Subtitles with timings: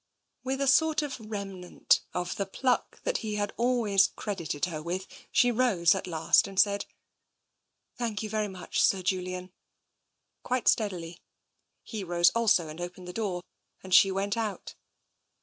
[0.43, 5.05] With a sort of remnant of the pluck that he had always credited her with,
[5.31, 6.87] she rose at last and said,"
[7.99, 8.81] Thank you very much.
[8.81, 9.51] Sir Julian,"
[10.41, 11.21] quite steadily.
[11.83, 13.43] He rose also and opened the door,
[13.83, 14.73] and she went out.